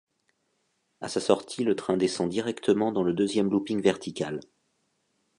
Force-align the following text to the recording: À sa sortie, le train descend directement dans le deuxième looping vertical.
À 1.01 1.07
sa 1.09 1.19
sortie, 1.21 1.63
le 1.63 1.75
train 1.75 1.95
descend 1.95 2.27
directement 2.27 2.91
dans 2.91 3.03
le 3.03 3.13
deuxième 3.13 3.51
looping 3.51 3.83
vertical. 3.83 4.39